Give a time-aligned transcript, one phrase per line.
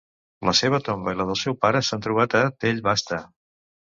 [0.47, 3.23] La seva tomba i la del seu pare s'han trobat a Tell Basta.